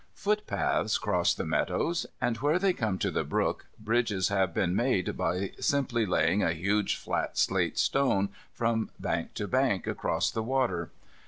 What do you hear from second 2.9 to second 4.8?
to the brook, bridges have been